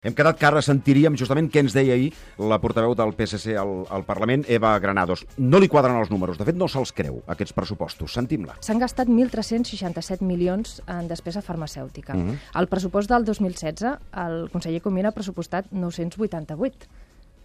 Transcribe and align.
Hem 0.00 0.14
quedat 0.16 0.38
que 0.40 0.46
ara 0.48 0.62
sentiríem 0.64 1.12
justament 1.20 1.50
què 1.52 1.60
ens 1.60 1.74
deia 1.76 1.92
ahir 1.92 2.06
la 2.48 2.56
portaveu 2.62 2.94
del 2.96 3.10
PSC 3.18 3.52
al, 3.60 3.82
al 3.92 4.06
Parlament, 4.08 4.46
Eva 4.48 4.70
Granados. 4.80 5.26
No 5.36 5.58
li 5.60 5.68
quadren 5.68 5.98
els 6.00 6.08
números, 6.08 6.38
de 6.40 6.46
fet 6.48 6.56
no 6.56 6.70
se'ls 6.72 6.94
creu, 6.96 7.18
aquests 7.28 7.52
pressupostos. 7.52 8.14
Sentim-la. 8.16 8.54
S'han 8.64 8.80
gastat 8.80 9.12
1.367 9.12 10.24
milions 10.24 10.78
en 10.86 11.10
despesa 11.10 11.44
farmacèutica. 11.44 12.16
Mhm. 12.16 12.38
El 12.62 12.70
pressupost 12.72 13.12
del 13.12 13.28
2016, 13.28 13.92
el 14.24 14.48
conseller 14.48 14.80
Comín 14.80 15.04
ha 15.04 15.12
pressupostat 15.12 15.68
988. 15.70 16.88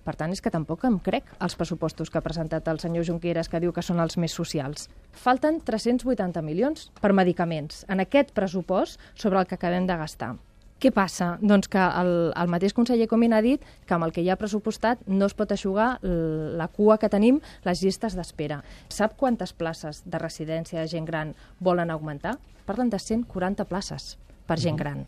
Per 0.05 0.15
tant, 0.15 0.31
és 0.31 0.39
que 0.39 0.49
tampoc 0.49 0.87
em 0.87 0.97
crec 1.03 1.27
els 1.41 1.59
pressupostos 1.59 2.09
que 2.09 2.19
ha 2.19 2.23
presentat 2.23 2.65
el 2.69 2.79
senyor 2.79 3.03
Junqueras, 3.03 3.49
que 3.49 3.59
diu 3.59 3.73
que 3.73 3.83
són 3.83 3.99
els 3.99 4.15
més 4.15 4.31
socials. 4.31 4.87
Falten 5.11 5.59
380 5.59 6.41
milions 6.41 6.89
per 7.01 7.11
medicaments 7.11 7.83
en 7.89 7.99
aquest 7.99 8.31
pressupost 8.31 8.97
sobre 9.13 9.39
el 9.39 9.45
que 9.45 9.55
acabem 9.55 9.87
de 9.87 9.97
gastar. 9.97 10.37
Què 10.79 10.91
passa? 10.91 11.37
Doncs 11.39 11.69
que 11.71 11.79
el, 11.79 12.11
el 12.35 12.49
mateix 12.51 12.73
conseller 12.75 13.07
Comín 13.07 13.33
ha 13.33 13.41
dit 13.41 13.63
que 13.87 13.95
amb 13.95 14.05
el 14.07 14.11
que 14.11 14.21
hi 14.25 14.29
ha 14.29 14.35
pressupostat 14.39 15.05
no 15.07 15.29
es 15.29 15.35
pot 15.37 15.53
aixugar 15.55 15.95
la 16.03 16.67
cua 16.67 16.97
que 16.99 17.09
tenim, 17.09 17.39
les 17.63 17.81
llistes 17.81 18.17
d'espera. 18.17 18.59
Sap 18.91 19.15
quantes 19.15 19.55
places 19.55 20.03
de 20.03 20.19
residència 20.19 20.81
de 20.81 20.91
gent 20.91 21.07
gran 21.07 21.31
volen 21.63 21.93
augmentar? 21.93 22.35
Parlen 22.67 22.91
de 22.91 22.99
140 22.99 23.65
places 23.71 24.17
per 24.45 24.59
gent 24.61 24.77
gran. 24.77 25.05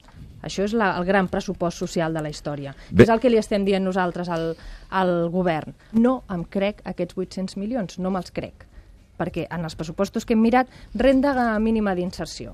Això 0.47 0.63
és 0.63 0.73
la, 0.77 0.93
el 0.97 1.05
gran 1.05 1.27
pressupost 1.27 1.81
social 1.81 2.13
de 2.13 2.21
la 2.23 2.31
història. 2.31 2.73
Bé. 2.91 3.03
És 3.03 3.11
el 3.11 3.19
que 3.19 3.29
li 3.29 3.39
estem 3.41 3.65
dient 3.67 3.83
nosaltres 3.83 4.29
al, 4.31 4.53
al 4.89 5.13
govern. 5.33 5.75
No 5.97 6.21
em 6.33 6.45
crec 6.45 6.79
aquests 6.85 7.17
800 7.17 7.57
milions, 7.59 7.99
no 7.99 8.13
me'ls 8.13 8.31
crec. 8.31 8.67
Perquè 9.17 9.47
en 9.51 9.65
els 9.65 9.75
pressupostos 9.75 10.25
que 10.25 10.37
hem 10.37 10.43
mirat, 10.45 10.69
renda 10.95 11.33
mínima 11.59 11.95
d'inserció. 11.97 12.53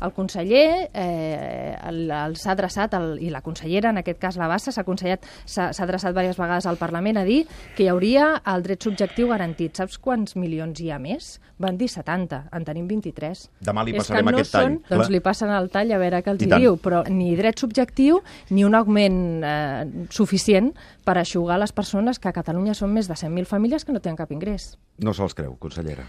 El 0.00 0.12
conseller 0.12 0.90
eh, 0.94 1.76
el- 1.88 2.10
el- 2.10 2.36
s'ha 2.36 2.52
adreçat, 2.52 2.94
el, 2.94 3.18
i 3.22 3.30
la 3.30 3.40
consellera, 3.42 3.90
en 3.90 3.98
aquest 3.98 4.18
cas 4.20 4.36
la 4.36 4.46
Bassa, 4.46 4.70
s'ha 4.72 4.82
aconsellat- 4.84 5.24
s'ha 5.44 5.70
adreçat 5.70 6.12
diverses 6.12 6.36
vegades 6.38 6.66
al 6.66 6.76
Parlament 6.76 7.16
a 7.18 7.24
dir 7.24 7.46
que 7.76 7.82
hi 7.84 7.88
hauria 7.88 8.42
el 8.46 8.62
dret 8.62 8.82
subjectiu 8.82 9.28
garantit. 9.28 9.74
Saps 9.76 9.98
quants 9.98 10.36
milions 10.36 10.78
hi 10.80 10.90
ha 10.90 10.98
més? 10.98 11.40
Van 11.58 11.76
dir 11.76 11.88
70, 11.90 12.44
en 12.52 12.64
tenim 12.64 12.86
23. 12.86 13.48
Demà 13.66 13.82
li 13.84 13.92
passarem 13.96 14.24
no 14.30 14.36
aquest 14.36 14.52
tall, 14.52 14.64
Són, 14.68 14.74
doncs 14.88 15.06
clar. 15.08 15.10
li 15.10 15.20
passen 15.20 15.50
el 15.50 15.68
tall 15.70 15.90
a 15.92 15.98
veure 15.98 16.22
què 16.22 16.30
els 16.30 16.42
I 16.42 16.46
hi 16.46 16.48
tant. 16.48 16.60
diu, 16.62 16.76
però 16.78 17.02
ni 17.10 17.34
dret 17.34 17.58
subjectiu 17.58 18.20
ni 18.50 18.64
un 18.64 18.74
augment 18.78 19.42
eh, 19.42 19.84
suficient 20.10 20.72
per 21.04 21.18
aixugar 21.18 21.58
les 21.58 21.72
persones 21.72 22.20
que 22.20 22.28
a 22.28 22.32
Catalunya 22.32 22.74
són 22.74 22.92
més 22.94 23.08
de 23.08 23.14
100.000 23.14 23.44
famílies 23.46 23.84
que 23.84 23.92
no 23.92 23.98
tenen 24.00 24.16
cap 24.16 24.30
ingrés. 24.30 24.78
No 24.98 25.12
se'ls 25.12 25.34
creu, 25.34 25.56
consellera. 25.58 26.04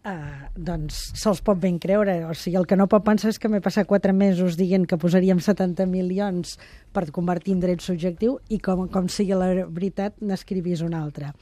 Uh, 0.00 0.46
doncs 0.56 0.96
se'ls 1.20 1.42
pot 1.44 1.58
ben 1.60 1.76
creure. 1.76 2.14
O 2.24 2.32
sigui, 2.32 2.56
el 2.56 2.64
que 2.68 2.78
no 2.78 2.86
pot 2.88 3.04
pensar 3.04 3.28
és 3.34 3.38
que 3.40 3.50
m'he 3.52 3.60
passat 3.60 3.88
quatre 3.88 4.14
mesos 4.16 4.56
dient 4.56 4.86
que 4.88 4.96
posaríem 4.96 5.42
70 5.44 5.84
milions 5.90 6.54
per 6.96 7.04
convertir 7.12 7.52
en 7.52 7.60
dret 7.60 7.84
subjectiu 7.84 8.38
i 8.48 8.56
com, 8.64 8.86
com 8.88 9.10
sigui 9.12 9.36
la 9.36 9.50
veritat 9.68 10.16
n'escrivís 10.24 10.80
un 10.86 10.96
altre. 10.96 11.34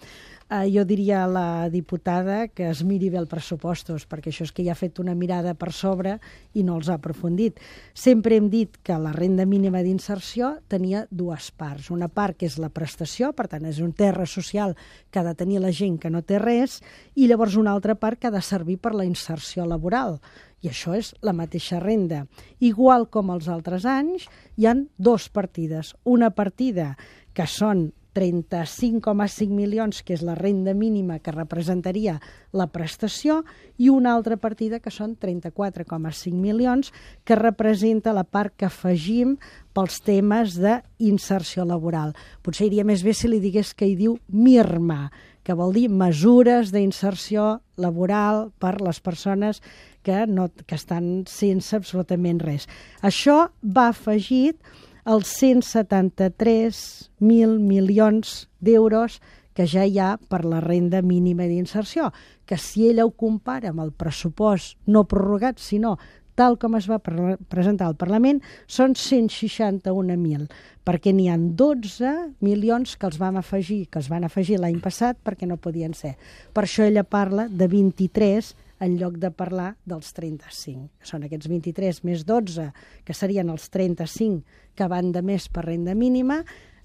Uh, 0.48 0.64
jo 0.72 0.80
diria 0.88 1.24
a 1.24 1.28
la 1.28 1.68
diputada 1.68 2.46
que 2.48 2.70
es 2.70 2.80
miri 2.80 3.10
bé 3.12 3.18
el 3.20 3.26
pressupostos, 3.28 4.06
perquè 4.08 4.30
això 4.32 4.46
és 4.46 4.52
que 4.56 4.64
ja 4.64 4.72
ha 4.72 4.78
fet 4.80 4.96
una 4.96 5.12
mirada 5.12 5.52
per 5.52 5.74
sobre 5.76 6.14
i 6.56 6.62
no 6.64 6.78
els 6.78 6.88
ha 6.88 6.94
aprofundit. 6.96 7.58
Sempre 7.92 8.38
hem 8.38 8.46
dit 8.48 8.78
que 8.80 8.96
la 8.96 9.12
renda 9.12 9.44
mínima 9.44 9.82
d'inserció 9.84 10.54
tenia 10.72 11.02
dues 11.10 11.50
parts. 11.52 11.90
Una 11.92 12.08
part 12.08 12.38
que 12.40 12.48
és 12.48 12.56
la 12.56 12.70
prestació, 12.72 13.34
per 13.36 13.44
tant, 13.52 13.66
és 13.68 13.82
un 13.84 13.92
terra 13.92 14.24
social 14.24 14.72
que 15.12 15.20
ha 15.20 15.26
de 15.26 15.36
tenir 15.36 15.60
la 15.60 15.68
gent 15.68 16.00
que 16.00 16.08
no 16.08 16.24
té 16.24 16.40
res, 16.40 16.78
i 17.12 17.28
llavors 17.28 17.60
una 17.60 17.76
altra 17.76 17.98
part 18.00 18.16
que 18.16 18.32
ha 18.32 18.32
de 18.32 18.40
servir 18.40 18.78
per 18.80 18.94
la 18.96 19.04
inserció 19.04 19.68
laboral. 19.68 20.16
I 20.64 20.72
això 20.72 20.96
és 20.96 21.12
la 21.20 21.36
mateixa 21.36 21.76
renda. 21.76 22.24
Igual 22.56 23.10
com 23.12 23.36
els 23.36 23.52
altres 23.52 23.84
anys, 23.84 24.24
hi 24.56 24.64
han 24.64 24.86
dos 24.96 25.28
partides. 25.28 25.92
Una 26.08 26.32
partida 26.32 26.94
que 27.36 27.44
són 27.44 27.90
35,5 28.18 29.46
milions, 29.54 30.02
que 30.02 30.16
és 30.16 30.24
la 30.26 30.34
renda 30.34 30.74
mínima 30.74 31.20
que 31.22 31.30
representaria 31.30 32.16
la 32.50 32.66
prestació, 32.74 33.44
i 33.78 33.92
una 33.94 34.16
altra 34.16 34.36
partida 34.42 34.80
que 34.82 34.90
són 34.90 35.14
34,5 35.14 36.34
milions, 36.34 36.90
que 37.22 37.38
representa 37.38 38.16
la 38.16 38.26
part 38.26 38.56
que 38.58 38.66
afegim 38.66 39.36
pels 39.76 40.00
temes 40.02 40.58
d'inserció 40.58 41.62
laboral. 41.68 42.16
Potser 42.42 42.66
iria 42.66 42.86
més 42.88 43.06
bé 43.06 43.14
si 43.14 43.30
li 43.30 43.38
digués 43.38 43.70
que 43.78 43.86
hi 43.86 43.94
diu 44.00 44.18
MIRMA, 44.34 45.12
que 45.46 45.56
vol 45.56 45.70
dir 45.72 45.86
mesures 45.88 46.74
d'inserció 46.74 47.62
laboral 47.80 48.50
per 48.60 48.80
les 48.82 48.98
persones 49.00 49.62
que, 50.02 50.26
no, 50.26 50.50
que 50.66 50.76
estan 50.76 51.22
sense 51.30 51.78
absolutament 51.78 52.42
res. 52.42 52.66
Això 53.00 53.46
va 53.62 53.88
afegit 53.94 54.58
els 55.08 55.30
173.000 55.40 57.56
milions 57.64 58.44
d'euros 58.60 59.16
que 59.56 59.64
ja 59.66 59.88
hi 59.88 59.96
ha 59.98 60.18
per 60.30 60.44
la 60.44 60.60
renda 60.60 61.00
mínima 61.02 61.42
d'inserció, 61.48 62.12
que 62.46 62.56
si 62.60 62.88
ella 62.90 63.06
ho 63.08 63.10
compara 63.10 63.68
amb 63.72 63.80
el 63.82 63.90
pressupost 63.90 64.76
no 64.86 65.04
prorrogat, 65.08 65.58
sinó 65.58 65.98
tal 66.38 66.54
com 66.62 66.76
es 66.78 66.86
va 66.86 67.02
pre 67.02 67.34
presentar 67.50 67.88
al 67.88 67.96
Parlament, 67.98 68.38
són 68.70 68.94
161.000, 68.94 70.46
perquè 70.86 71.10
n'hi 71.10 71.26
han 71.32 71.56
12 71.58 72.38
milions 72.44 72.94
que 72.94 73.08
els 73.08 73.18
vam 73.18 73.34
afegir, 73.40 73.90
que 73.90 73.98
els 73.98 74.06
van 74.12 74.22
afegir 74.28 74.60
l'any 74.62 74.78
passat 74.84 75.18
perquè 75.24 75.48
no 75.50 75.58
podien 75.58 75.94
ser. 75.98 76.14
Per 76.54 76.62
això 76.62 76.86
ella 76.86 77.02
parla 77.02 77.50
de 77.50 77.66
23 77.66 78.54
en 78.80 78.96
lloc 79.00 79.18
de 79.18 79.30
parlar 79.34 79.72
dels 79.88 80.12
35. 80.16 80.88
Són 81.02 81.26
aquests 81.26 81.50
23 81.50 82.02
més 82.06 82.24
12, 82.28 82.70
que 83.04 83.16
serien 83.16 83.50
els 83.50 83.68
35 83.74 84.42
que 84.78 84.88
van 84.90 85.12
de 85.12 85.22
més 85.22 85.48
per 85.50 85.66
renda 85.66 85.94
mínima, 85.98 86.42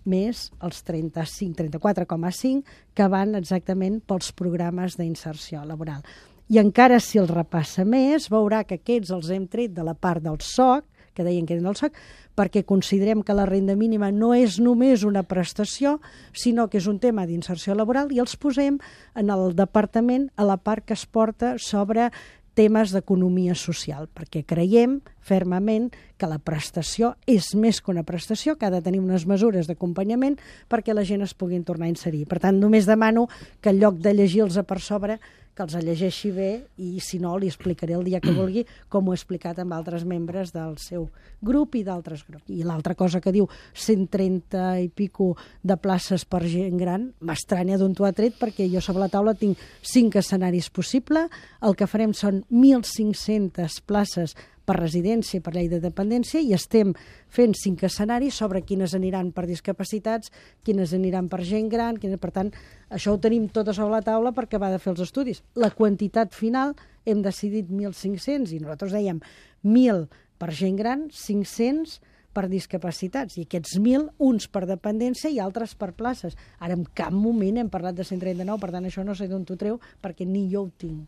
més 0.09 0.49
els 0.65 0.83
35, 0.83 1.55
34,5 1.61 2.63
que 2.95 3.07
van 3.07 3.37
exactament 3.39 4.01
pels 4.05 4.33
programes 4.35 4.97
d'inserció 4.99 5.63
laboral. 5.67 6.03
I 6.51 6.59
encara 6.59 6.99
si 6.99 7.21
el 7.21 7.29
repassa 7.29 7.85
més, 7.87 8.27
veurà 8.29 8.63
que 8.67 8.81
aquests 8.81 9.13
els 9.15 9.29
hem 9.31 9.47
tret 9.47 9.71
de 9.73 9.85
la 9.85 9.95
part 9.95 10.23
del 10.25 10.41
SOC, 10.43 10.89
que 11.13 11.25
deien 11.25 11.45
que 11.45 11.55
eren 11.55 11.69
del 11.69 11.79
SOC, 11.79 11.95
perquè 12.35 12.65
considerem 12.65 13.23
que 13.23 13.37
la 13.37 13.47
renda 13.49 13.77
mínima 13.79 14.11
no 14.11 14.33
és 14.33 14.59
només 14.59 15.05
una 15.07 15.23
prestació, 15.23 15.99
sinó 16.33 16.69
que 16.69 16.81
és 16.81 16.87
un 16.89 16.99
tema 16.99 17.27
d'inserció 17.29 17.77
laboral 17.77 18.11
i 18.11 18.21
els 18.23 18.35
posem 18.35 18.79
en 19.15 19.33
el 19.33 19.53
departament 19.55 20.29
a 20.35 20.47
la 20.47 20.57
part 20.57 20.85
que 20.85 20.97
es 20.97 21.05
porta 21.05 21.55
sobre 21.57 22.09
temes 22.53 22.93
d'economia 22.93 23.55
social, 23.57 24.07
perquè 24.13 24.43
creiem 24.45 24.99
fermament 25.25 25.89
que 26.21 26.29
la 26.29 26.37
prestació 26.37 27.13
és 27.29 27.53
més 27.57 27.81
que 27.81 27.91
una 27.91 28.05
prestació, 28.05 28.55
que 28.57 28.67
ha 28.67 28.73
de 28.73 28.81
tenir 28.85 29.01
unes 29.01 29.25
mesures 29.29 29.67
d'acompanyament 29.69 30.37
perquè 30.69 30.93
la 30.93 31.05
gent 31.07 31.25
es 31.25 31.33
puguin 31.33 31.65
tornar 31.65 31.89
a 31.89 31.93
inserir. 31.93 32.27
Per 32.29 32.39
tant, 32.43 32.59
només 32.61 32.85
demano 32.89 33.27
que 33.61 33.73
en 33.73 33.81
lloc 33.81 33.97
de 33.97 34.13
llegir-los 34.13 34.61
per 34.69 34.79
sobre, 34.81 35.19
que 35.53 35.65
els 35.65 35.75
llegeixi 35.77 36.31
bé 36.33 36.49
i, 36.81 36.97
si 37.03 37.19
no, 37.21 37.35
li 37.37 37.49
explicaré 37.51 37.95
el 37.97 38.05
dia 38.07 38.21
que 38.23 38.33
vulgui 38.33 38.65
com 38.89 39.07
ho 39.07 39.13
he 39.13 39.17
explicat 39.19 39.59
amb 39.61 39.75
altres 39.75 40.05
membres 40.09 40.53
del 40.53 40.77
seu 40.81 41.07
grup 41.41 41.77
i 41.77 41.83
d'altres 41.85 42.25
grups. 42.27 42.49
I 42.49 42.63
l'altra 42.65 42.95
cosa 42.97 43.21
que 43.21 43.33
diu 43.35 43.47
130 43.73 44.63
i 44.83 44.89
pico 44.89 45.33
de 45.61 45.77
places 45.77 46.25
per 46.25 46.43
gent 46.47 46.79
gran, 46.81 47.11
m'estranya 47.21 47.77
d'on 47.77 47.93
t'ho 47.93 48.07
ha 48.07 48.13
tret 48.15 48.39
perquè 48.39 48.67
jo 48.71 48.81
sobre 48.81 49.05
la 49.05 49.11
taula 49.13 49.35
tinc 49.37 49.61
cinc 49.81 50.17
escenaris 50.21 50.71
possibles, 50.73 51.29
el 51.61 51.77
que 51.77 51.89
farem 51.89 52.15
són 52.17 52.43
1.500 52.49 53.81
places 53.85 54.35
per 54.65 54.77
residència 54.79 55.41
per 55.43 55.53
llei 55.55 55.67
de 55.71 55.79
dependència 55.83 56.41
i 56.41 56.53
estem 56.55 56.93
fent 57.33 57.55
cinc 57.59 57.83
escenaris 57.87 58.37
sobre 58.39 58.63
quines 58.63 58.95
aniran 58.95 59.31
per 59.35 59.45
discapacitats, 59.49 60.31
quines 60.63 60.93
aniran 60.95 61.29
per 61.31 61.41
gent 61.43 61.69
gran, 61.71 61.99
quines... 61.99 62.21
per 62.21 62.31
tant, 62.35 62.53
això 62.89 63.13
ho 63.13 63.21
tenim 63.21 63.49
tot 63.51 63.69
a 63.69 63.75
sobre 63.75 63.97
la 63.97 64.05
taula 64.05 64.33
perquè 64.35 64.61
va 64.61 64.71
de 64.73 64.79
fer 64.79 64.93
els 64.93 65.03
estudis. 65.07 65.43
La 65.59 65.73
quantitat 65.75 66.33
final 66.35 66.75
hem 67.05 67.21
decidit 67.25 67.69
1.500 67.69 68.55
i 68.55 68.63
nosaltres 68.63 68.95
dèiem 68.95 69.21
1.000 69.63 70.07
per 70.39 70.51
gent 70.55 70.79
gran, 70.79 71.07
500 71.11 71.99
per 72.33 72.47
discapacitats, 72.49 73.37
i 73.37 73.45
aquests 73.45 73.77
1.000, 73.77 74.09
uns 74.25 74.49
per 74.49 74.65
dependència 74.69 75.29
i 75.31 75.39
altres 75.43 75.75
per 75.77 75.91
places. 75.97 76.35
Ara, 76.59 76.73
en 76.73 76.87
cap 76.97 77.13
moment 77.13 77.61
hem 77.61 77.69
parlat 77.73 77.99
de 77.99 78.05
139, 78.07 78.59
per 78.59 78.71
tant, 78.73 78.89
això 78.89 79.05
no 79.05 79.15
sé 79.15 79.29
d'on 79.29 79.45
t'ho 79.45 79.59
treu, 79.59 79.79
perquè 80.01 80.25
ni 80.27 80.47
jo 80.51 80.65
ho 80.65 80.71
tinc. 80.81 81.01